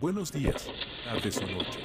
Buenos 0.00 0.30
días, 0.30 0.68
tardes 1.04 1.38
o 1.38 1.46
noches. 1.46 1.78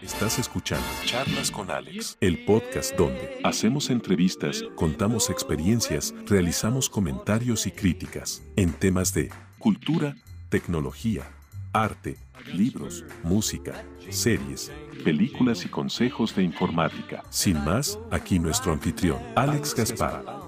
Estás 0.00 0.38
escuchando 0.38 0.86
Charlas 1.04 1.50
con 1.50 1.70
Alex, 1.70 2.16
el 2.22 2.46
podcast 2.46 2.96
donde 2.96 3.38
hacemos 3.44 3.90
entrevistas, 3.90 4.64
contamos 4.76 5.28
experiencias, 5.28 6.14
realizamos 6.26 6.88
comentarios 6.88 7.66
y 7.66 7.70
críticas 7.70 8.42
en 8.56 8.72
temas 8.72 9.12
de 9.12 9.30
cultura, 9.58 10.16
tecnología, 10.48 11.30
arte, 11.74 12.16
libros, 12.54 13.04
música, 13.22 13.84
series, 14.08 14.72
películas 15.04 15.66
y 15.66 15.68
consejos 15.68 16.34
de 16.34 16.44
informática. 16.44 17.22
Sin 17.28 17.62
más, 17.62 17.98
aquí 18.10 18.38
nuestro 18.38 18.72
anfitrión, 18.72 19.18
Alex 19.36 19.74
Gaspar. 19.74 20.39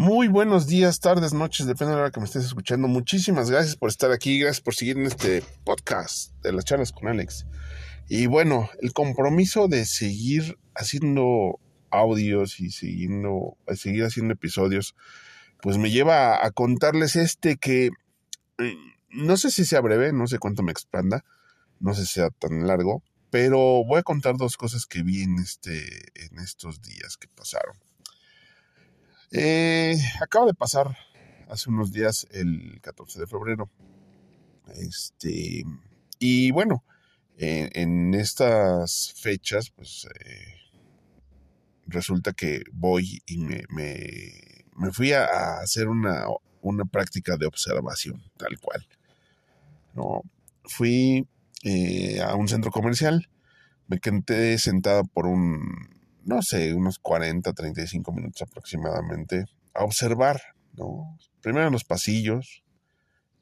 Muy 0.00 0.28
buenos 0.28 0.68
días, 0.68 1.00
tardes, 1.00 1.32
noches, 1.32 1.66
depende 1.66 1.90
de 1.90 1.96
la 1.96 2.02
hora 2.02 2.10
que 2.12 2.20
me 2.20 2.26
estés 2.26 2.44
escuchando. 2.44 2.86
Muchísimas 2.86 3.50
gracias 3.50 3.74
por 3.74 3.88
estar 3.88 4.12
aquí, 4.12 4.38
gracias 4.38 4.60
por 4.60 4.76
seguir 4.76 4.96
en 4.96 5.06
este 5.06 5.42
podcast 5.64 6.32
de 6.40 6.52
las 6.52 6.64
charlas 6.64 6.92
con 6.92 7.08
Alex. 7.08 7.46
Y 8.08 8.26
bueno, 8.26 8.70
el 8.80 8.92
compromiso 8.92 9.66
de 9.66 9.84
seguir 9.86 10.56
haciendo 10.72 11.58
audios 11.90 12.60
y 12.60 12.70
siguiendo, 12.70 13.56
seguir 13.74 14.04
haciendo 14.04 14.34
episodios, 14.34 14.94
pues 15.62 15.78
me 15.78 15.90
lleva 15.90 16.46
a 16.46 16.52
contarles 16.52 17.16
este 17.16 17.56
que 17.56 17.90
mm, 18.58 19.24
no 19.26 19.36
sé 19.36 19.50
si 19.50 19.64
sea 19.64 19.80
breve, 19.80 20.12
no 20.12 20.28
sé 20.28 20.38
cuánto 20.38 20.62
me 20.62 20.70
expanda, 20.70 21.24
no 21.80 21.92
sé 21.94 22.06
si 22.06 22.12
sea 22.12 22.30
tan 22.30 22.68
largo, 22.68 23.02
pero 23.30 23.82
voy 23.84 23.98
a 23.98 24.04
contar 24.04 24.36
dos 24.36 24.56
cosas 24.56 24.86
que 24.86 25.02
vi 25.02 25.22
en, 25.22 25.40
este, 25.40 25.82
en 26.14 26.38
estos 26.38 26.82
días 26.82 27.16
que 27.16 27.26
pasaron. 27.26 27.74
Eh, 29.30 29.96
acaba 30.20 30.46
de 30.46 30.54
pasar 30.54 30.96
hace 31.48 31.68
unos 31.70 31.92
días 31.92 32.26
el 32.30 32.80
14 32.80 33.20
de 33.20 33.26
febrero. 33.26 33.70
Este, 34.74 35.64
y 36.18 36.50
bueno, 36.50 36.84
en 37.36 38.14
estas 38.14 39.14
fechas, 39.16 39.70
pues 39.70 40.06
eh, 40.20 40.58
resulta 41.88 42.32
que 42.32 42.62
voy 42.72 43.22
y 43.26 43.38
me, 43.38 43.64
me, 43.70 44.92
fui 44.92 45.12
a, 45.12 45.24
hacer 45.60 45.88
una, 45.88 46.26
una, 46.60 46.84
práctica 46.84 47.36
de 47.36 47.46
observación, 47.46 48.22
tal 48.36 48.58
cual. 48.60 48.86
¿no? 49.94 50.22
Fui 50.64 51.26
eh, 51.64 52.20
a 52.20 52.34
un 52.34 52.48
centro 52.48 52.70
comercial, 52.70 53.28
me 53.88 53.98
quedé 54.00 54.58
sentado 54.58 55.04
por 55.04 55.26
un, 55.26 55.97
no 56.28 56.42
sé, 56.42 56.74
unos 56.74 56.98
40, 56.98 57.54
35 57.54 58.12
minutos 58.12 58.42
aproximadamente 58.42 59.46
a 59.72 59.82
observar, 59.82 60.38
¿no? 60.74 61.16
Primero 61.40 61.66
en 61.66 61.72
los 61.72 61.84
pasillos 61.84 62.62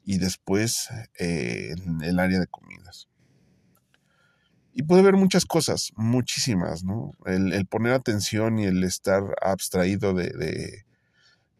y 0.05 0.19
después 0.19 0.87
eh, 1.19 1.73
en 1.75 2.01
el 2.01 2.17
área 2.17 2.39
de 2.39 2.47
comidas. 2.47 3.09
Y 4.73 4.83
pude 4.83 5.01
ver 5.01 5.15
muchas 5.15 5.43
cosas, 5.43 5.91
muchísimas, 5.97 6.85
¿no? 6.85 7.11
El, 7.25 7.65
poner 7.65 7.91
atención 7.91 8.57
y 8.57 8.63
el 8.63 8.81
estar 8.85 9.21
abstraído 9.41 10.13
de, 10.13 10.85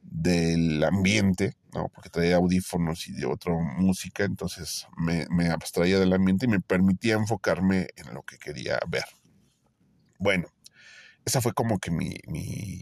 del 0.04 0.82
ambiente, 0.86 1.58
¿no? 1.74 1.90
Porque 1.94 2.10
traía 2.10 2.38
audífonos 2.38 3.06
y 3.10 3.12
de 3.12 3.26
otra 3.26 3.54
música, 3.78 4.24
entonces 4.24 4.88
me, 4.96 5.26
me 5.30 5.50
abstraía 5.50 6.00
del 6.00 6.14
ambiente 6.14 6.46
y 6.46 6.50
me 6.50 6.62
permitía 6.62 7.16
enfocarme 7.16 7.88
en 7.98 8.14
lo 8.14 8.22
que 8.22 8.38
quería 8.38 8.80
ver. 8.88 9.04
Bueno, 10.20 10.48
esa 11.28 11.42
fue 11.42 11.52
como 11.52 11.78
que 11.78 11.92
mi, 11.92 12.16
mi, 12.30 12.82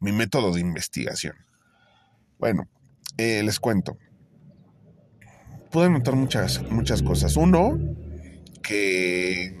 método 0.00 0.52
de 0.52 0.60
investigación. 0.60 1.36
Bueno, 2.36 2.68
eh, 3.18 3.40
les 3.44 3.60
cuento. 3.60 3.96
Pude 5.70 5.88
notar 5.88 6.16
muchas, 6.16 6.60
muchas 6.70 7.04
cosas. 7.04 7.36
Uno, 7.36 7.78
que 8.64 9.56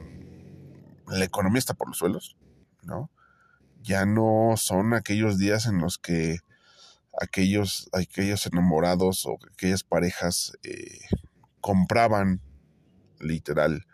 la 1.06 1.24
economía 1.24 1.60
está 1.60 1.74
por 1.74 1.86
los 1.86 1.98
suelos, 1.98 2.36
¿no? 2.82 3.08
Ya 3.82 4.04
no 4.04 4.54
son 4.56 4.94
aquellos 4.94 5.38
días 5.38 5.66
en 5.66 5.78
los 5.78 5.98
que 5.98 6.38
aquellos, 7.20 7.88
aquellos 7.92 8.46
enamorados 8.46 9.26
o 9.26 9.38
aquellas 9.52 9.84
parejas 9.84 10.58
eh, 10.64 10.98
compraban 11.60 12.40
literal 13.20 13.86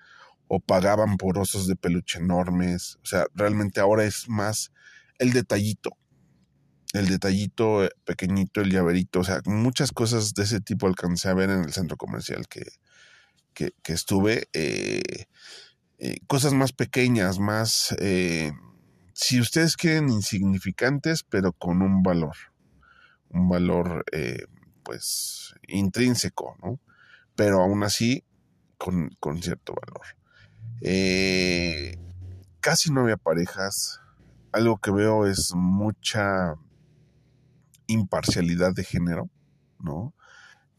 o 0.49 0.61
pagaban 0.61 1.19
por 1.19 1.39
osos 1.39 1.67
de 1.67 1.77
peluche 1.77 2.19
enormes. 2.19 2.99
O 3.03 3.07
sea, 3.07 3.27
realmente 3.35 3.81
ahora 3.81 4.05
es 4.05 4.29
más 4.29 4.73
el 5.19 5.33
detallito. 5.33 5.97
El 6.95 7.07
detallito 7.09 7.85
eh, 7.85 7.91
pequeñito, 8.05 8.63
el 8.63 8.71
llaverito. 8.71 9.21
O 9.21 9.25
sea, 9.25 9.41
muchas 9.45 9.93
cosas 9.93 10.33
de 10.35 10.45
ese 10.45 10.61
tipo 10.61 10.87
alcancé 10.87 11.29
a 11.29 11.35
ver 11.35 11.51
en 11.51 11.65
el 11.65 11.73
centro 11.73 11.99
comercial 11.99 12.49
que, 12.49 12.65
que, 13.53 13.93
estuve. 13.93 14.49
Eh, 14.55 15.27
eh, 15.99 16.17
cosas 16.27 16.55
más 16.55 16.73
pequeñas, 16.73 17.39
más, 17.39 17.95
si 19.13 19.41
ustedes 19.41 19.77
quieren, 19.77 20.09
insignificantes, 20.09 21.25
pero 21.25 21.53
con 21.53 21.83
un 21.83 22.03
valor. 22.03 22.37
Un 23.31 23.49
valor, 23.49 24.05
pues, 24.85 25.55
intrínseco, 25.67 26.57
¿no? 26.63 26.81
Pero 27.35 27.61
aún 27.61 27.83
así, 27.83 28.25
con, 28.79 29.11
con 29.19 29.43
cierto 29.43 29.75
valor. 29.75 30.18
Eh, 30.81 31.99
casi 32.61 32.93
no 32.93 33.03
había 33.03 33.17
parejas. 33.17 34.01
Algo 34.53 34.79
que 34.79 34.91
veo 34.91 35.27
es 35.27 35.53
mucha 35.55 36.55
imparcialidad 37.87 38.75
de 38.75 38.85
género, 38.85 39.29
¿no? 39.79 40.15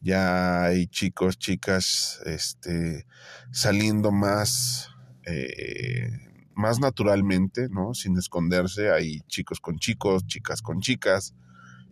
Ya 0.00 0.64
hay 0.64 0.86
chicos, 0.86 1.38
chicas, 1.38 2.20
este, 2.24 3.06
saliendo 3.50 4.10
más, 4.10 4.88
eh, 5.26 6.10
más 6.54 6.80
naturalmente, 6.80 7.68
¿no? 7.68 7.92
Sin 7.92 8.16
esconderse. 8.16 8.90
Hay 8.90 9.20
chicos 9.28 9.60
con 9.60 9.78
chicos, 9.78 10.26
chicas 10.26 10.62
con 10.62 10.80
chicas. 10.80 11.34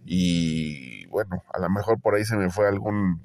Y 0.07 1.05
bueno, 1.07 1.43
a 1.53 1.59
lo 1.59 1.69
mejor 1.69 2.01
por 2.01 2.15
ahí 2.15 2.25
se 2.25 2.37
me 2.37 2.49
fue 2.49 2.67
algún 2.67 3.21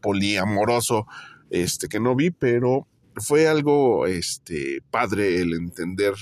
poliamoroso, 0.00 1.06
este, 1.50 1.88
que 1.88 2.00
no 2.00 2.16
vi, 2.16 2.30
pero 2.30 2.88
fue 3.16 3.48
algo 3.48 4.06
este, 4.06 4.82
padre 4.90 5.40
el 5.40 5.54
entender 5.54 6.14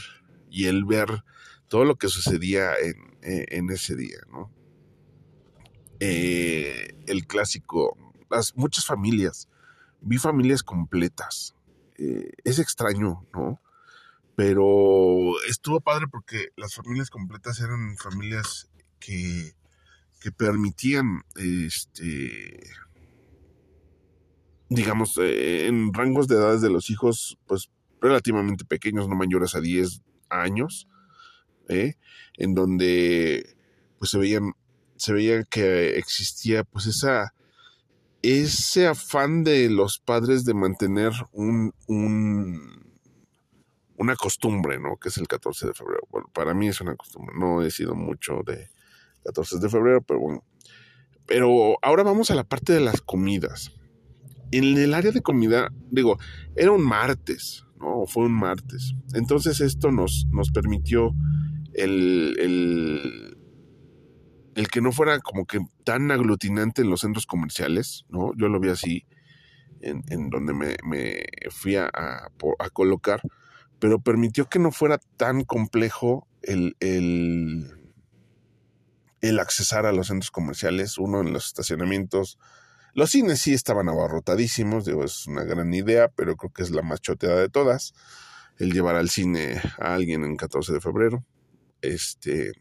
y 0.51 0.67
el 0.67 0.85
ver 0.85 1.25
todo 1.69 1.85
lo 1.85 1.97
que 1.97 2.09
sucedía 2.09 2.75
en, 2.79 3.19
e, 3.23 3.75
ese 3.75 3.97
día, 3.97 4.19
¿no? 4.31 4.53
Eh, 6.01 6.95
el 7.07 7.27
clásico, 7.27 7.97
las 8.31 8.57
muchas 8.57 8.87
familias, 8.87 9.49
vi 10.01 10.19
familias 10.19 10.63
completas. 10.63 11.55
Eh, 11.97 12.31
es 12.45 12.59
extraño, 12.59 13.27
¿no? 13.33 13.61
Pero 14.37 15.33
estuvo 15.49 15.81
padre 15.81 16.07
porque 16.09 16.49
las 16.57 16.75
familias 16.75 17.11
completas 17.11 17.61
eran 17.61 17.97
familias 17.97 18.69
que, 18.99 19.55
que 20.21 20.33
permitían 20.33 21.23
este 21.37 22.61
digamos, 24.75 25.17
eh, 25.19 25.67
en 25.67 25.93
rangos 25.93 26.29
de 26.29 26.37
edades 26.37 26.61
de 26.61 26.71
los 26.71 26.91
hijos, 26.91 27.39
pues 27.47 27.71
relativamente 28.01 28.65
pequeños, 28.65 29.09
no 29.09 29.15
mayores 29.15 29.55
a 29.55 29.61
10 29.61 30.03
años, 30.29 30.89
¿eh? 31.69 31.95
en 32.37 32.55
donde 32.55 33.57
pues 33.99 34.11
se 34.11 34.19
veían, 34.19 34.53
se 34.97 35.13
veía 35.13 35.45
que 35.45 35.97
existía 35.97 36.65
pues 36.65 36.87
esa, 36.87 37.35
ese 38.23 38.87
afán 38.87 39.45
de 39.45 39.71
los 39.71 39.99
padres 39.99 40.45
de 40.45 40.55
mantener 40.55 41.13
un, 41.33 41.73
un, 41.87 42.93
una 43.97 44.17
costumbre, 44.17 44.79
¿no? 44.79 44.97
Que 44.97 45.09
es 45.09 45.19
el 45.19 45.29
14 45.29 45.69
de 45.69 45.75
febrero. 45.75 46.03
Bueno, 46.11 46.29
para 46.35 46.53
mí 46.53 46.69
es 46.69 46.81
una 46.81 46.97
costumbre, 46.97 47.35
no 47.39 47.63
he 47.63 47.71
sido 47.71 47.95
mucho 47.95 48.43
de 48.45 48.69
14 49.25 49.59
de 49.59 49.69
febrero, 49.69 50.03
pero 50.03 50.21
bueno. 50.21 50.45
Pero 51.27 51.79
ahora 51.81 52.03
vamos 52.03 52.31
a 52.31 52.35
la 52.35 52.45
parte 52.45 52.75
de 52.75 52.81
las 52.81 53.01
comidas 53.01 53.73
en 54.51 54.79
el 54.79 54.95
área 54.95 55.13
de 55.13 55.23
comida, 55.23 55.73
digo, 55.91 56.19
era 56.57 56.73
un 56.73 56.83
martes, 56.83 57.65
¿no? 57.79 58.07
Fue 58.07 58.25
un 58.25 58.33
martes. 58.33 58.95
Entonces 59.15 59.61
esto 59.61 59.91
nos, 59.91 60.27
nos 60.31 60.51
permitió 60.51 61.15
el, 61.75 62.37
el, 62.39 63.39
el, 64.55 64.69
que 64.69 64.81
no 64.81 64.93
fuera 64.93 65.19
como 65.21 65.47
que 65.47 65.61
tan 65.85 66.11
aglutinante 66.11 66.83
en 66.83 66.91
los 66.91 67.01
centros 67.01 67.27
comerciales, 67.27 68.05
¿no? 68.09 68.33
Yo 68.37 68.49
lo 68.49 68.61
vi 68.61 68.71
así, 68.71 69.07
en, 69.81 70.03
en 70.09 70.31
donde 70.31 70.55
me, 70.55 70.77
me 70.85 71.25
fui 71.51 71.77
a, 71.77 71.87
a, 71.87 72.71
colocar, 72.73 73.21
pero 73.79 74.01
permitió 74.01 74.49
que 74.49 74.59
no 74.59 74.73
fuera 74.73 74.99
tan 75.17 75.45
complejo 75.45 76.27
el, 76.43 76.77
el, 76.81 77.71
el 79.21 79.39
accesar 79.39 79.85
a 79.87 79.93
los 79.93 80.07
centros 80.09 80.31
comerciales, 80.31 80.99
uno 80.99 81.21
en 81.21 81.33
los 81.33 81.47
estacionamientos, 81.47 82.39
los 82.95 83.11
cines 83.11 83.41
sí 83.41 83.53
estaban 83.53 83.89
abarrotadísimos, 83.89 84.85
digo, 84.85 85.05
es 85.05 85.27
una 85.27 85.43
gran 85.43 85.75
idea, 85.75 86.09
pero 86.09 86.37
creo 86.37 86.53
que 86.53 86.63
es 86.63 86.71
la 86.71 86.83
más 86.83 87.01
choteada 87.01 87.41
de 87.41 87.49
todas, 87.49 87.93
el 88.59 88.73
llevar 88.73 88.95
al 88.95 89.11
cine 89.11 89.61
a 89.79 89.95
alguien 89.95 90.23
en 90.25 90.37
14 90.37 90.73
de 90.73 90.81
febrero. 90.81 91.25
Este. 91.83 92.53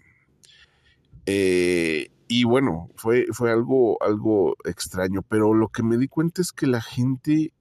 Eh, 1.28 2.10
y 2.28 2.44
bueno, 2.46 2.90
fue, 2.96 3.28
fue 3.32 3.52
algo, 3.52 4.02
algo 4.02 4.56
extraño, 4.66 5.22
pero 5.22 5.54
lo 5.54 5.70
que 5.70 5.84
me 5.84 5.98
di 5.98 6.08
cuenta 6.08 6.42
es 6.42 6.52
que 6.52 6.66
la 6.66 6.82
gente, 6.82 7.54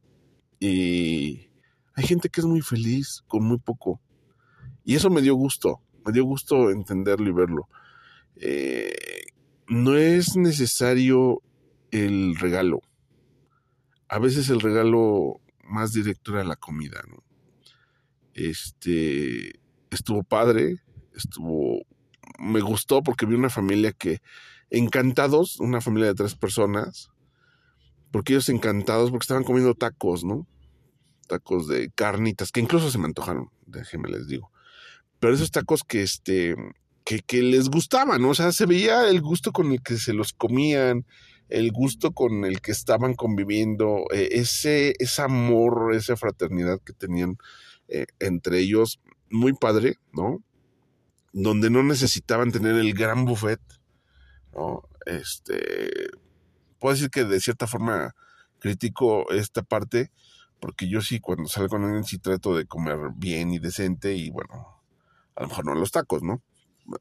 eh, 0.60 1.50
hay 1.94 2.04
gente 2.04 2.30
que 2.30 2.40
es 2.40 2.46
muy 2.46 2.62
feliz 2.62 3.22
con 3.28 3.44
muy 3.44 3.58
poco. 3.58 4.00
Y 4.82 4.96
eso 4.96 5.10
me 5.10 5.20
dio 5.20 5.34
gusto, 5.34 5.82
me 6.06 6.12
dio 6.12 6.25
gusto 6.25 6.70
entenderlo 6.70 7.28
y 7.28 7.32
verlo. 7.32 7.68
Eh, 8.36 8.92
no 9.68 9.94
es 9.96 10.36
necesario 10.36 11.42
el 11.92 12.36
regalo. 12.36 12.80
A 14.08 14.18
veces 14.18 14.48
el 14.48 14.60
regalo 14.60 15.40
más 15.62 15.92
directo 15.92 16.32
era 16.32 16.42
la 16.42 16.56
comida, 16.56 17.00
¿no? 17.08 17.22
Este, 18.34 19.60
estuvo 19.90 20.24
padre, 20.24 20.78
estuvo, 21.14 21.82
me 22.38 22.60
gustó 22.60 23.02
porque 23.02 23.26
vi 23.26 23.34
una 23.34 23.50
familia 23.50 23.92
que, 23.92 24.20
encantados, 24.70 25.60
una 25.60 25.80
familia 25.80 26.08
de 26.08 26.14
tres 26.14 26.34
personas, 26.34 27.10
porque 28.10 28.32
ellos 28.32 28.48
encantados, 28.48 29.10
porque 29.10 29.24
estaban 29.24 29.44
comiendo 29.44 29.74
tacos, 29.74 30.24
¿no? 30.24 30.46
Tacos 31.28 31.68
de 31.68 31.90
carnitas, 31.90 32.50
que 32.52 32.60
incluso 32.60 32.90
se 32.90 32.98
me 32.98 33.06
antojaron, 33.06 33.50
déjenme 33.66 34.08
les 34.08 34.26
digo. 34.28 34.50
Pero 35.20 35.34
esos 35.34 35.50
tacos 35.50 35.82
que, 35.84 36.02
este, 36.02 36.56
que, 37.04 37.20
que 37.20 37.42
les 37.42 37.68
gustaban, 37.68 38.22
¿no? 38.22 38.30
O 38.30 38.34
sea, 38.34 38.50
se 38.52 38.66
veía 38.66 39.08
el 39.08 39.20
gusto 39.20 39.52
con 39.52 39.72
el 39.72 39.82
que 39.82 39.98
se 39.98 40.14
los 40.14 40.32
comían, 40.32 41.06
el 41.52 41.70
gusto 41.70 42.12
con 42.12 42.46
el 42.46 42.62
que 42.62 42.72
estaban 42.72 43.14
conviviendo, 43.14 44.04
eh, 44.10 44.31
ese, 44.32 44.94
ese 44.99 45.22
amor, 45.22 45.94
esa 45.94 46.16
fraternidad 46.16 46.81
que 46.81 46.94
tenían 46.94 47.37
eh, 47.88 48.06
entre 48.20 48.58
ellos, 48.60 49.00
muy 49.31 49.52
padre, 49.52 49.99
¿no? 50.14 50.43
Donde 51.34 51.69
no 51.69 51.82
necesitaban 51.82 52.52
tener 52.52 52.76
el 52.76 52.94
gran 52.94 53.26
buffet, 53.26 53.60
¿no? 54.54 54.88
Este, 55.04 55.90
puedo 56.78 56.94
decir 56.94 57.10
que 57.10 57.25
de 57.25 57.38
cierta 57.38 57.66
forma 57.66 58.14
critico 58.58 59.31
esta 59.31 59.62
parte, 59.62 60.10
porque 60.58 60.88
yo 60.88 61.02
sí, 61.02 61.20
cuando 61.20 61.49
salgo 61.49 61.69
con 61.69 61.84
alguien, 61.84 62.04
sí 62.04 62.19
trato 62.19 62.56
de 62.56 62.64
comer 62.64 62.99
bien 63.16 63.52
y 63.52 63.58
decente, 63.58 64.14
y 64.14 64.31
bueno, 64.31 64.81
a 65.37 65.43
lo 65.43 65.49
mejor 65.49 65.66
no 65.66 65.75
los 65.75 65.90
tacos, 65.90 66.22
¿no? 66.22 66.43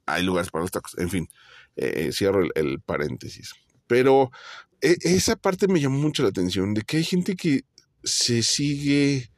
Hay 0.06 0.24
lugares 0.24 0.51
para 0.51 0.63
los 0.63 0.71
tacos, 0.71 0.98
en 0.98 1.09
fin, 1.09 1.30
eh, 1.77 2.12
cierro 2.12 2.44
el, 2.53 2.81
paréntesis. 2.81 3.53
Pero 3.91 4.31
e, 4.79 4.95
esa 5.01 5.35
parte 5.35 5.67
me 5.67 5.81
llamó 5.81 5.97
mucho 5.97 6.23
la 6.23 6.29
atención, 6.29 6.73
de 6.73 6.81
que 6.83 6.95
hay 6.95 7.03
gente 7.03 7.35
que 7.35 7.65
se 8.05 8.41
sigue, 8.41 9.29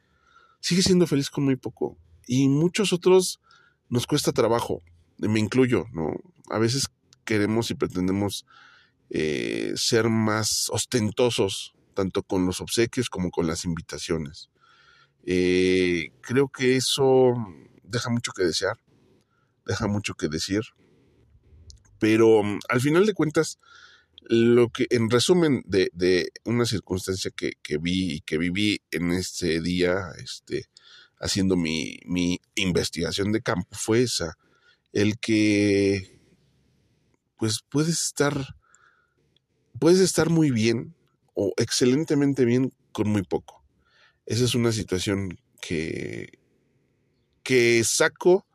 sigue 0.60 0.80
siendo 0.80 1.08
feliz 1.08 1.28
con 1.28 1.42
muy 1.42 1.56
poco, 1.56 1.98
y 2.24 2.48
muchos 2.48 2.92
otros 2.92 3.40
nos 3.88 4.06
cuesta 4.06 4.30
trabajo, 4.30 4.80
me 5.18 5.40
incluyo, 5.40 5.86
¿no? 5.92 6.14
A 6.50 6.60
veces 6.60 6.86
queremos 7.24 7.72
y 7.72 7.74
pretendemos 7.74 8.46
eh, 9.10 9.72
ser 9.74 10.08
más 10.08 10.68
ostentosos, 10.70 11.74
tanto 11.92 12.22
con 12.22 12.46
los 12.46 12.60
obsequios 12.60 13.10
como 13.10 13.32
con 13.32 13.48
las 13.48 13.64
invitaciones. 13.64 14.50
Eh, 15.26 16.12
creo 16.20 16.48
que 16.48 16.76
eso 16.76 17.34
deja 17.82 18.08
mucho 18.08 18.30
que 18.30 18.44
desear, 18.44 18.78
deja 19.66 19.88
mucho 19.88 20.14
que 20.14 20.28
decir, 20.28 20.62
pero 21.98 22.40
al 22.68 22.80
final 22.80 23.04
de 23.04 23.14
cuentas, 23.14 23.58
lo 24.24 24.70
que, 24.70 24.86
en 24.90 25.10
resumen 25.10 25.62
de, 25.66 25.90
de 25.92 26.32
una 26.44 26.64
circunstancia 26.64 27.30
que, 27.30 27.52
que, 27.62 27.78
vi 27.78 28.14
y 28.14 28.20
que 28.20 28.38
viví 28.38 28.80
en 28.90 29.12
este 29.12 29.60
día, 29.60 30.12
este, 30.22 30.66
haciendo 31.18 31.56
mi, 31.56 31.98
mi 32.04 32.40
investigación 32.54 33.32
de 33.32 33.42
campo, 33.42 33.68
fue 33.72 34.02
esa, 34.02 34.36
el 34.92 35.18
que, 35.18 36.20
pues 37.38 37.60
puedes 37.68 38.02
estar, 38.02 38.56
puedes 39.78 40.00
estar 40.00 40.30
muy 40.30 40.50
bien 40.50 40.94
o 41.34 41.52
excelentemente 41.56 42.44
bien 42.44 42.72
con 42.92 43.08
muy 43.08 43.22
poco. 43.22 43.64
Esa 44.26 44.44
es 44.44 44.54
una 44.54 44.72
situación 44.72 45.38
que, 45.60 46.38
que 47.42 47.82
saco 47.84 48.46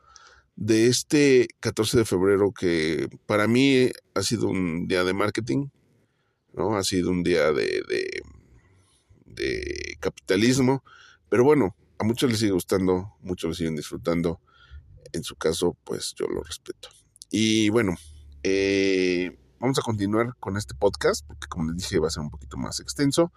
de 0.59 0.88
este 0.88 1.47
14 1.61 2.00
de 2.00 2.06
febrero 2.06 2.51
que 2.51 3.07
para 3.25 3.47
mí 3.47 3.89
ha 4.13 4.21
sido 4.21 4.50
un 4.50 4.89
día 4.89 5.06
de 5.06 5.13
marketing, 5.13 5.69
¿no? 6.53 6.75
Ha 6.75 6.83
sido 6.83 7.11
un 7.11 7.23
día 7.23 7.53
de, 7.53 7.81
de, 9.25 9.97
capitalismo, 10.01 10.83
pero 11.29 11.45
bueno, 11.45 11.77
a 11.97 12.03
muchos 12.03 12.29
les 12.29 12.39
sigue 12.39 12.51
gustando, 12.51 13.15
muchos 13.21 13.47
lo 13.47 13.53
siguen 13.53 13.77
disfrutando. 13.77 14.41
En 15.13 15.23
su 15.23 15.38
caso, 15.38 15.77
pues 15.85 16.13
yo 16.17 16.27
lo 16.27 16.44
respeto. 16.44 16.89
Y 17.31 17.69
bueno, 17.69 17.95
eh, 18.44 19.39
vamos 19.59 19.79
a 19.79 19.81
continuar 19.81 20.35
con 20.41 20.57
este 20.57 20.75
podcast, 20.75 21.25
porque 21.25 21.47
como 21.47 21.71
les 21.71 21.77
dije 21.77 22.00
va 22.00 22.07
a 22.07 22.11
ser 22.11 22.21
un 22.21 22.31
poquito 22.31 22.57
más 22.57 22.81
extenso. 22.81 23.31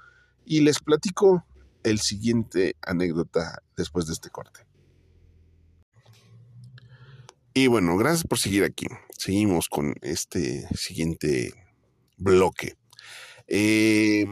Y 0.44 0.62
les 0.62 0.80
platico 0.80 1.46
el 1.84 2.00
siguiente 2.00 2.74
anécdota 2.82 3.62
después 3.76 4.06
de 4.06 4.12
este 4.12 4.28
corte. 4.28 4.71
Y 7.54 7.66
bueno, 7.66 7.98
gracias 7.98 8.26
por 8.26 8.38
seguir 8.38 8.64
aquí. 8.64 8.86
Seguimos 9.18 9.68
con 9.68 9.94
este 10.00 10.66
siguiente 10.74 11.52
bloque. 12.16 12.76
Eh, 13.46 14.24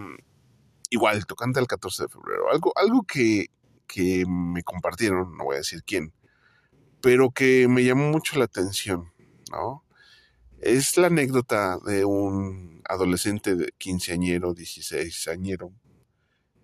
igual, 0.88 1.26
tocante 1.26 1.60
al 1.60 1.66
14 1.66 2.04
de 2.04 2.08
febrero. 2.08 2.50
Algo, 2.50 2.72
algo 2.76 3.02
que, 3.02 3.48
que 3.86 4.24
me 4.26 4.62
compartieron, 4.62 5.36
no 5.36 5.44
voy 5.44 5.56
a 5.56 5.58
decir 5.58 5.82
quién, 5.84 6.14
pero 7.02 7.30
que 7.30 7.68
me 7.68 7.84
llamó 7.84 8.10
mucho 8.10 8.38
la 8.38 8.46
atención, 8.46 9.12
¿no? 9.50 9.84
Es 10.62 10.96
la 10.96 11.08
anécdota 11.08 11.78
de 11.84 12.06
un 12.06 12.82
adolescente 12.88 13.54
de 13.54 13.72
quinceañero, 13.76 14.54
16 14.54 15.28
añero, 15.28 15.72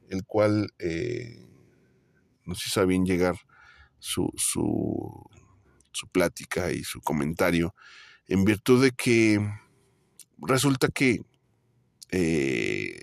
el 0.08 0.24
cual 0.24 0.72
eh, 0.78 1.46
nos 2.46 2.66
hizo 2.66 2.86
bien 2.86 3.04
llegar 3.04 3.36
su, 3.98 4.30
su 4.36 5.28
su 5.96 6.08
plática 6.08 6.72
y 6.72 6.84
su 6.84 7.00
comentario, 7.00 7.74
en 8.28 8.44
virtud 8.44 8.82
de 8.82 8.90
que 8.92 9.40
resulta 10.38 10.88
que 10.88 11.22
eh, 12.10 13.00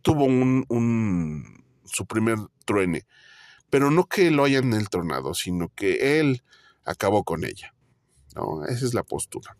tuvo 0.00 0.24
un, 0.24 1.64
su 1.84 2.06
primer 2.06 2.38
truene, 2.64 3.06
pero 3.68 3.90
no 3.90 4.06
que 4.06 4.30
lo 4.30 4.44
hayan 4.44 4.72
el 4.72 4.88
tronado, 4.88 5.34
sino 5.34 5.68
que 5.74 6.20
él 6.20 6.42
acabó 6.84 7.22
con 7.22 7.44
ella. 7.44 7.74
¿no? 8.34 8.64
Esa 8.64 8.86
es 8.86 8.94
la 8.94 9.02
postura. 9.02 9.56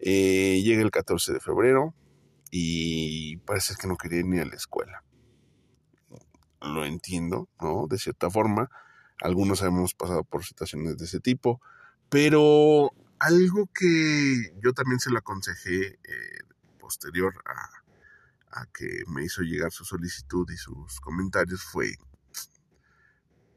Eh, 0.00 0.60
llega 0.64 0.82
el 0.82 0.90
14 0.90 1.34
de 1.34 1.40
febrero 1.40 1.94
y 2.50 3.36
parece 3.38 3.74
que 3.80 3.86
no 3.86 3.96
quería 3.96 4.20
ir 4.20 4.26
ni 4.26 4.38
a 4.40 4.44
la 4.44 4.56
escuela. 4.56 5.04
Lo 6.60 6.84
entiendo, 6.84 7.48
¿no? 7.60 7.86
De 7.88 7.98
cierta 7.98 8.30
forma, 8.30 8.68
algunos 9.20 9.62
hemos 9.62 9.94
pasado 9.94 10.24
por 10.24 10.44
situaciones 10.44 10.96
de 10.96 11.04
ese 11.04 11.20
tipo, 11.20 11.60
pero 12.08 12.92
algo 13.18 13.68
que 13.72 14.54
yo 14.62 14.72
también 14.72 15.00
se 15.00 15.10
lo 15.10 15.18
aconsejé 15.18 15.86
eh, 15.86 16.38
posterior 16.78 17.34
a, 17.44 18.60
a, 18.60 18.66
que 18.66 19.04
me 19.08 19.24
hizo 19.24 19.42
llegar 19.42 19.72
su 19.72 19.84
solicitud 19.84 20.48
y 20.50 20.56
sus 20.56 21.00
comentarios 21.00 21.62
fue, 21.62 21.96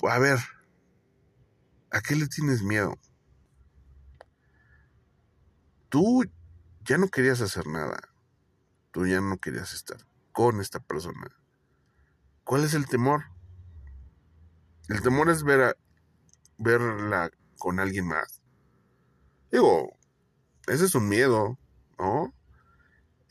a 0.09 0.19
ver, 0.19 0.39
¿a 1.91 2.01
qué 2.01 2.15
le 2.15 2.27
tienes 2.27 2.63
miedo? 2.63 2.97
Tú 5.89 6.23
ya 6.83 6.97
no 6.97 7.09
querías 7.09 7.41
hacer 7.41 7.67
nada, 7.67 7.99
tú 8.91 9.05
ya 9.05 9.21
no 9.21 9.37
querías 9.37 9.73
estar 9.73 9.97
con 10.31 10.59
esta 10.59 10.79
persona. 10.79 11.27
¿Cuál 12.43 12.63
es 12.63 12.73
el 12.73 12.87
temor? 12.87 13.25
El 14.89 15.01
temor 15.01 15.29
es 15.29 15.43
ver 15.43 15.61
a, 15.61 15.75
verla 16.57 17.31
con 17.57 17.79
alguien 17.79 18.07
más. 18.07 18.41
Digo, 19.51 19.97
ese 20.67 20.85
es 20.85 20.95
un 20.95 21.09
miedo, 21.09 21.57
¿no? 21.97 22.33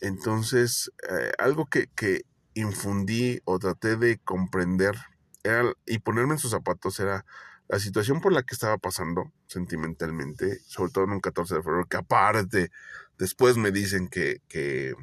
Entonces, 0.00 0.90
eh, 1.09 1.33
algo 1.38 1.66
que, 1.66 1.87
que, 1.95 2.23
infundí 2.54 3.40
o 3.45 3.61
traté 3.61 3.97
de 3.97 4.19
comprender 4.19 4.97
era, 5.45 5.73
y 5.87 6.00
ponerme 6.00 6.33
en 6.35 6.38
sus 6.38 6.50
zapatos 6.50 6.99
era 6.99 7.25
la 7.69 7.78
situación 7.78 8.21
por 8.21 8.33
la 8.33 8.42
que 8.42 8.54
estaba 8.54 8.76
pasando 8.76 9.33
sentimentalmente, 9.47 10.59
sobre 10.66 10.90
todo 10.90 11.04
en 11.04 11.12
un 11.12 11.21
14 11.21 11.54
de 11.54 11.62
febrero, 11.62 11.87
que 11.87 11.97
aparte 11.97 12.71
después 13.19 13.57
me 13.57 13.71
dicen 13.71 14.09
que, 14.09 14.42
que, 14.49 14.95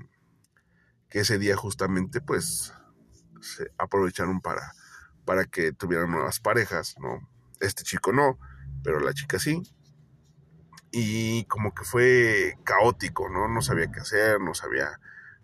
que 1.09 1.19
ese 1.21 1.39
día 1.39 1.55
justamente 1.55 2.19
pues 2.19 2.73
se 3.41 3.71
aprovecharon 3.77 4.41
para 4.41 4.73
para 5.27 5.43
que 5.43 5.73
tuvieran 5.73 6.09
nuevas 6.09 6.39
parejas, 6.39 6.95
¿no? 6.99 7.29
Este 7.59 7.83
chico 7.83 8.13
no, 8.13 8.39
pero 8.81 9.01
la 9.01 9.13
chica 9.13 9.37
sí. 9.39 9.61
Y 10.89 11.43
como 11.45 11.75
que 11.75 11.83
fue 11.83 12.57
caótico, 12.63 13.27
¿no? 13.27 13.49
No 13.49 13.61
sabía 13.61 13.91
qué 13.91 13.99
hacer, 13.99 14.39
no 14.39 14.53
sabía 14.53 15.01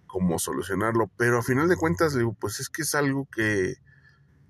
cómo 0.07 0.39
solucionarlo, 0.39 1.11
pero 1.17 1.39
a 1.39 1.43
final 1.43 1.67
de 1.67 1.75
cuentas, 1.75 2.15
digo, 2.15 2.33
pues 2.33 2.61
es 2.61 2.69
que 2.69 2.83
es 2.83 2.95
algo 2.95 3.27
que, 3.29 3.75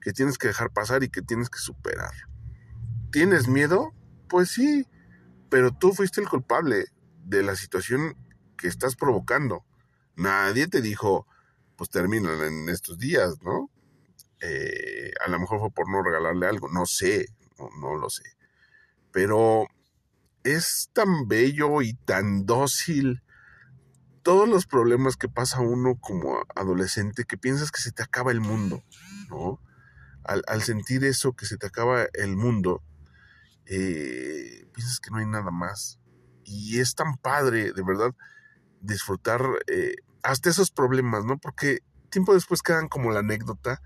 que 0.02 0.14
tienes 0.14 0.38
que 0.38 0.50
dejar 0.50 0.70
pasar 0.70 1.02
y 1.04 1.10
que 1.10 1.24
tienes 1.24 1.50
que 1.50 1.58
superar. 1.58 2.14
¿Tienes 3.12 3.48
miedo? 3.48 3.92
Pues 4.30 4.50
sí, 4.50 4.88
pero 5.50 5.72
tú 5.72 5.94
fuiste 5.94 6.22
el 6.22 6.30
culpable. 6.30 6.86
de 7.26 7.42
la 7.42 7.56
situación 7.56 8.16
que 8.56 8.68
estás 8.68 8.96
provocando. 8.96 9.66
Nadie 10.16 10.68
te 10.68 10.82
dijo, 10.82 11.26
pues 11.76 11.90
terminan 11.90 12.40
en 12.42 12.70
estos 12.70 13.00
días, 13.00 13.42
¿no? 13.42 13.72
Eh, 14.46 15.14
a 15.26 15.30
lo 15.30 15.40
mejor 15.40 15.60
fue 15.60 15.72
por 15.72 15.90
no 15.90 16.04
regalarle 16.04 16.48
algo, 16.48 16.68
no 16.68 16.86
sé, 16.86 17.28
no, 17.80 17.96
lo 17.96 18.10
sé. 18.10 18.24
Pero 19.12 19.68
es 20.44 20.90
tan 20.92 21.30
bello 21.30 21.82
y 21.82 21.94
tan 21.94 22.46
dócil 22.46 23.24
todos 24.22 24.50
los 24.50 24.66
problemas 24.66 25.16
que 25.16 25.30
pasa 25.30 25.62
uno 25.62 25.96
como 25.98 26.44
adolescente 26.56 27.24
que 27.24 27.38
piensas 27.38 27.72
que 27.72 27.80
se 27.80 27.94
te 27.94 28.04
acaba 28.04 28.32
el 28.32 28.42
mundo, 28.42 28.84
¿no? 29.30 29.62
Al, 30.26 30.62
sentir 30.62 31.06
eso, 31.06 31.34
que 31.34 31.46
se 31.46 31.58
te 31.58 31.68
acaba 31.68 32.06
el 32.14 32.36
mundo, 32.36 32.82
eh, 33.66 34.68
piensas 34.74 35.00
que 35.00 35.10
no 35.12 35.18
hay 35.18 35.26
nada 35.26 35.52
más. 35.52 36.00
Y 36.44 36.80
es 36.80 36.96
tan 36.96 37.16
padre, 37.18 37.72
de 37.72 37.82
verdad, 37.82 38.14
disfrutar 38.82 39.42
eh, 39.68 39.96
hasta 40.22 40.50
esos 40.50 40.72
problemas, 40.72 41.24
¿no? 41.24 41.38
Porque 41.38 41.80
tiempo 42.10 42.34
después 42.34 42.62
quedan 42.62 42.90
como 42.90 43.12
la 43.12 43.20
anécdota 43.20 43.82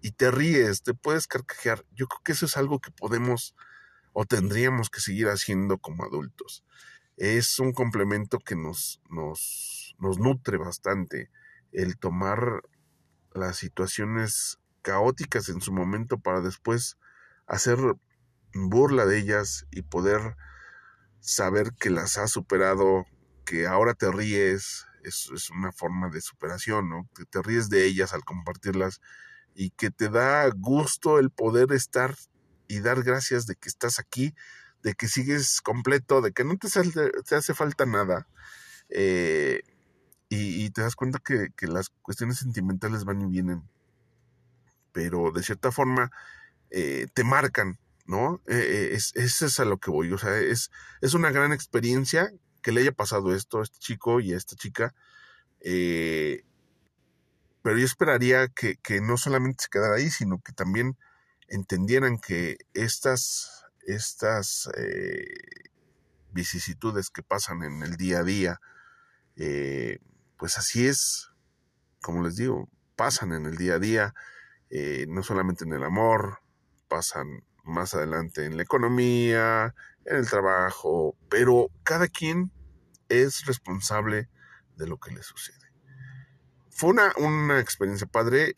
y 0.00 0.12
te 0.12 0.30
ríes, 0.30 0.82
te 0.82 0.94
puedes 0.94 1.26
carcajear. 1.26 1.84
Yo 1.92 2.06
creo 2.06 2.20
que 2.24 2.32
eso 2.32 2.46
es 2.46 2.56
algo 2.56 2.80
que 2.80 2.90
podemos 2.90 3.54
o 4.12 4.24
tendríamos 4.24 4.90
que 4.90 5.00
seguir 5.00 5.28
haciendo 5.28 5.78
como 5.78 6.04
adultos. 6.04 6.64
Es 7.16 7.58
un 7.58 7.72
complemento 7.72 8.38
que 8.38 8.56
nos, 8.56 9.00
nos, 9.10 9.94
nos 9.98 10.18
nutre 10.18 10.56
bastante 10.56 11.30
el 11.72 11.98
tomar 11.98 12.62
las 13.32 13.56
situaciones 13.56 14.58
caóticas 14.82 15.48
en 15.48 15.60
su 15.60 15.72
momento 15.72 16.18
para 16.18 16.40
después 16.40 16.96
hacer 17.46 17.78
burla 18.54 19.06
de 19.06 19.18
ellas 19.18 19.66
y 19.70 19.82
poder 19.82 20.36
saber 21.20 21.74
que 21.74 21.90
las 21.90 22.16
has 22.16 22.30
superado, 22.30 23.06
que 23.44 23.66
ahora 23.66 23.94
te 23.94 24.10
ríes, 24.10 24.86
es, 25.04 25.30
es 25.34 25.50
una 25.50 25.72
forma 25.72 26.08
de 26.08 26.20
superación, 26.20 26.88
¿no? 26.88 27.08
Que 27.14 27.24
te 27.26 27.42
ríes 27.42 27.68
de 27.68 27.84
ellas 27.84 28.12
al 28.12 28.24
compartirlas 28.24 29.00
y 29.60 29.68
que 29.68 29.90
te 29.90 30.08
da 30.08 30.48
gusto 30.48 31.18
el 31.18 31.28
poder 31.28 31.70
estar 31.72 32.16
y 32.66 32.80
dar 32.80 33.02
gracias 33.02 33.44
de 33.44 33.56
que 33.56 33.68
estás 33.68 33.98
aquí, 33.98 34.34
de 34.82 34.94
que 34.94 35.06
sigues 35.06 35.60
completo, 35.60 36.22
de 36.22 36.32
que 36.32 36.44
no 36.44 36.56
te, 36.56 36.68
te 37.28 37.34
hace 37.34 37.52
falta 37.52 37.84
nada. 37.84 38.26
Eh, 38.88 39.60
y, 40.30 40.70
te 40.70 40.80
das 40.80 40.96
cuenta 40.96 41.18
que, 41.18 41.50
las 41.66 41.90
cuestiones 41.90 42.38
sentimentales 42.38 43.04
van 43.04 43.20
y 43.20 43.26
vienen, 43.26 43.68
pero 44.92 45.30
de 45.30 45.42
cierta 45.42 45.70
forma 45.70 46.10
eh, 46.70 47.08
te 47.12 47.22
marcan, 47.22 47.78
¿no? 48.06 48.40
Eh, 48.46 48.92
es, 48.94 49.12
es, 49.14 49.60
a 49.60 49.66
lo 49.66 49.76
que 49.76 49.90
voy, 49.90 50.10
o 50.10 50.16
sea, 50.16 50.38
es, 50.38 50.70
es 51.02 51.12
una 51.12 51.32
gran 51.32 51.52
experiencia 51.52 52.32
que 52.62 52.72
le 52.72 52.80
haya 52.80 52.92
pasado 52.92 53.34
esto 53.34 53.58
a 53.58 53.64
este 53.64 53.78
chico 53.78 54.20
y 54.20 54.32
a 54.32 54.38
esta 54.38 54.56
chica. 54.56 54.94
Pero 57.62 57.78
yo 57.78 57.84
esperaría 57.84 58.48
que, 58.48 58.76
que, 58.76 59.00
no 59.00 59.16
solamente 59.16 59.64
se 59.64 59.70
quedara 59.70 59.96
ahí, 59.96 60.10
sino 60.10 60.40
que 60.40 60.52
también 60.52 60.96
entendieran 61.48 62.18
que 62.18 62.58
estas, 62.74 63.64
estas 63.82 64.70
eh, 64.76 65.26
vicisitudes 66.32 67.10
que 67.10 67.22
pasan 67.22 67.62
en 67.62 67.82
el 67.82 67.96
día 67.96 68.20
a 68.20 68.24
día, 68.24 68.60
eh, 69.36 69.98
pues 70.38 70.58
así 70.58 70.86
es, 70.86 71.30
como 72.00 72.22
les 72.22 72.36
digo, 72.36 72.68
pasan 72.96 73.32
en 73.32 73.46
el 73.46 73.56
día 73.56 73.74
a 73.74 73.78
día, 73.78 74.14
eh, 74.70 75.06
no 75.08 75.22
solamente 75.22 75.64
en 75.64 75.72
el 75.72 75.82
amor, 75.82 76.40
pasan 76.88 77.44
más 77.64 77.94
adelante 77.94 78.46
en 78.46 78.56
la 78.56 78.62
economía, 78.62 79.74
en 80.04 80.16
el 80.16 80.28
trabajo, 80.28 81.16
pero 81.28 81.68
cada 81.82 82.08
quien 82.08 82.52
es 83.08 83.44
responsable 83.46 84.28
de 84.76 84.86
lo 84.86 84.98
que 84.98 85.12
le 85.12 85.22
sucede. 85.22 85.69
Fue 86.80 86.88
una, 86.88 87.12
una 87.18 87.60
experiencia 87.60 88.06
padre, 88.06 88.54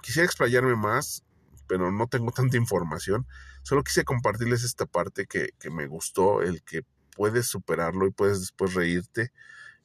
quisiera 0.00 0.24
explayarme 0.24 0.76
más, 0.76 1.24
pero 1.66 1.92
no 1.92 2.06
tengo 2.06 2.32
tanta 2.32 2.56
información. 2.56 3.26
Solo 3.64 3.82
quise 3.82 4.06
compartirles 4.06 4.64
esta 4.64 4.86
parte 4.86 5.26
que, 5.26 5.50
me 5.70 5.86
gustó, 5.88 6.40
el 6.40 6.62
que 6.62 6.86
puedes 7.14 7.46
superarlo 7.46 8.06
y 8.06 8.12
puedes 8.12 8.40
después 8.40 8.72
reírte 8.72 9.30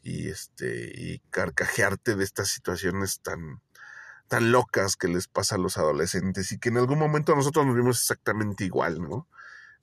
y 0.02 0.30
este 0.30 0.90
y 0.96 1.20
carcajearte 1.32 2.16
de 2.16 2.24
estas 2.24 2.48
situaciones 2.48 3.20
tan 3.20 3.62
tan 4.30 4.54
locas 4.54 4.96
que 4.96 5.10
les 5.10 5.28
pasa 5.28 5.56
a 5.56 5.58
los 5.58 5.78
adolescentes 5.78 6.54
y 6.54 6.60
que 6.60 6.70
en 6.70 6.78
algún 6.78 6.98
momento 6.98 7.36
nosotros 7.36 7.66
nos 7.66 7.76
vimos 7.76 8.00
exactamente 8.00 8.64
igual, 8.64 9.02
¿no? 9.02 9.28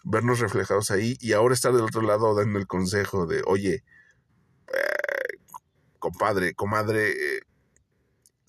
Vernos 0.02 0.38
reflejados 0.38 0.90
ahí 0.90 1.18
y 1.20 1.34
ahora 1.34 1.52
estar 1.52 1.74
del 1.74 1.84
otro 1.84 2.00
lado 2.00 2.34
dando 2.34 2.58
el 2.58 2.66
consejo 2.66 3.26
de, 3.26 3.42
oye, 3.44 3.84
eh, 4.68 5.38
compadre, 5.98 6.54
comadre, 6.54 7.10
eh, 7.10 7.42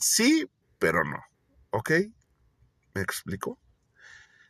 sí, 0.02 0.50
pero 0.80 1.04
no, 1.04 1.20
¿ok? 1.72 1.92
¿Me 2.94 3.02
explico? 3.02 3.58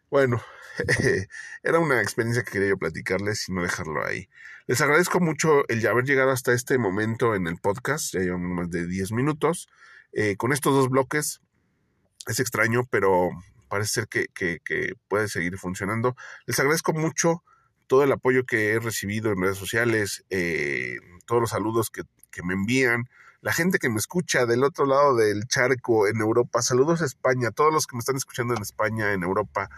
Bueno, 0.10 0.41
era 1.63 1.79
una 1.79 2.01
experiencia 2.01 2.43
que 2.43 2.51
quería 2.51 2.70
yo 2.70 2.77
platicarles 2.77 3.48
y 3.48 3.53
no 3.53 3.62
dejarlo 3.62 4.05
ahí. 4.05 4.27
Les 4.67 4.81
agradezco 4.81 5.20
mucho 5.20 5.67
el 5.70 5.86
haber 5.88 6.05
llegado 6.05 6.31
hasta 6.31 6.53
este 6.53 6.77
momento 6.77 7.36
en 7.36 7.48
el 7.48 7.58
podcast, 7.58 8.13
ya 8.13 8.20
llevamos 8.20 8.51
más 8.51 8.70
de 8.70 8.88
10 8.88 9.12
minutos. 9.12 9.67
Eh, 10.13 10.36
con 10.36 10.51
estos 10.51 10.74
dos 10.74 10.89
bloques 10.89 11.39
es 12.27 12.39
extraño, 12.39 12.84
pero 12.89 13.29
parece 13.70 14.01
ser 14.01 14.08
que, 14.08 14.27
que, 14.34 14.93
puede 15.08 15.29
seguir 15.29 15.58
funcionando. 15.58 16.15
Les 16.46 16.60
agradezco 16.60 16.93
mucho 16.93 17.43
todo 17.88 18.03
el 18.03 18.12
apoyo 18.12 18.46
que 18.46 18.74
he 18.74 18.79
recibido 18.79 19.31
en 19.31 19.41
redes 19.41 19.58
sociales, 19.58 20.25
eh, 20.29 20.98
todos 21.25 21.41
los 21.41 21.51
saludos 21.51 21.89
que, 21.89 22.03
que 22.32 22.44
me 22.44 22.54
envían, 22.54 23.10
la 23.42 23.54
gente 23.54 23.80
que 23.80 23.90
me 23.90 23.98
escucha 23.98 24.46
del 24.46 24.64
otro 24.64 24.86
lado 24.86 25.16
del 25.16 25.48
charco 25.48 26.08
en 26.08 26.22
Europa. 26.22 26.62
Saludos 26.62 27.02
a 27.02 27.06
España, 27.06 27.52
todos 27.52 27.74
los 27.74 27.88
que 27.88 27.96
me 27.96 28.00
están 28.00 28.16
escuchando 28.16 28.54
en 28.56 28.62
España, 28.62 29.14
en 29.14 29.24
Europa. 29.24 29.70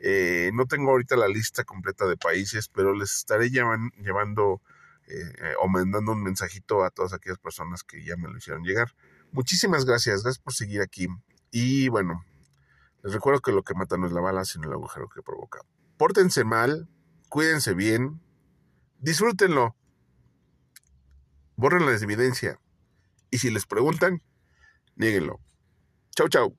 Eh, 0.00 0.50
no 0.54 0.66
tengo 0.66 0.90
ahorita 0.90 1.16
la 1.16 1.28
lista 1.28 1.62
completa 1.62 2.06
de 2.06 2.16
países, 2.16 2.68
pero 2.68 2.94
les 2.94 3.18
estaré 3.18 3.50
llevando 3.50 4.60
eh, 5.06 5.54
o 5.60 5.68
mandando 5.68 6.12
un 6.12 6.22
mensajito 6.22 6.84
a 6.84 6.90
todas 6.90 7.12
aquellas 7.12 7.38
personas 7.38 7.84
que 7.84 8.04
ya 8.04 8.16
me 8.16 8.28
lo 8.28 8.36
hicieron 8.36 8.64
llegar. 8.64 8.94
Muchísimas 9.30 9.84
gracias, 9.84 10.22
gracias 10.22 10.42
por 10.42 10.54
seguir 10.54 10.80
aquí. 10.80 11.06
Y 11.50 11.88
bueno, 11.88 12.24
les 13.02 13.12
recuerdo 13.12 13.40
que 13.40 13.52
lo 13.52 13.62
que 13.62 13.74
mata 13.74 13.96
no 13.96 14.06
es 14.06 14.12
la 14.12 14.20
bala, 14.20 14.44
sino 14.44 14.66
el 14.66 14.72
agujero 14.72 15.08
que 15.08 15.22
provoca. 15.22 15.60
Pórtense 15.96 16.44
mal, 16.44 16.88
cuídense 17.28 17.74
bien, 17.74 18.20
disfrútenlo, 18.98 19.76
borren 21.62 21.86
la 21.86 21.92
evidencia. 21.92 22.58
Y 23.30 23.38
si 23.38 23.50
les 23.50 23.66
preguntan, 23.66 24.20
níguenlo. 24.96 25.40
Chau, 26.14 26.28
chau. 26.28 26.56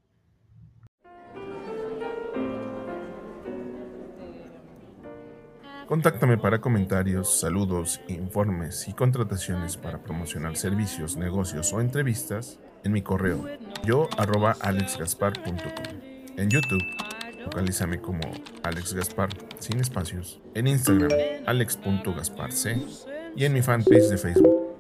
Contáctame 5.88 6.38
para 6.38 6.62
comentarios, 6.62 7.40
saludos, 7.40 8.00
informes 8.08 8.88
y 8.88 8.94
contrataciones 8.94 9.76
para 9.76 10.02
promocionar 10.02 10.56
servicios, 10.56 11.18
negocios 11.18 11.74
o 11.74 11.82
entrevistas 11.82 12.60
en 12.86 12.94
mi 12.94 13.02
correo 13.02 13.46
yo 13.86 14.08
arroba 14.18 14.56
alexgaspar.com. 14.62 16.00
En 16.38 16.50
YouTube, 16.50 16.82
localízame 17.44 18.00
como 18.00 18.22
Alex 18.64 18.94
Gaspar 18.94 19.30
sin 19.60 19.82
espacios. 19.82 20.42
En 20.56 20.68
Instagram, 20.68 21.12
alex.gasparc. 21.46 22.54
Y 23.36 23.46
en 23.46 23.54
mi 23.54 23.62
fanpage 23.62 24.10
de 24.10 24.18
Facebook 24.18 24.63